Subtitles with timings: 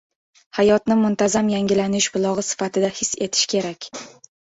[0.57, 3.93] Hayotni muntazam yangilanish bulogʻi sifatida his etish kerak.